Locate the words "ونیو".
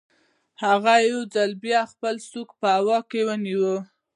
3.27-3.75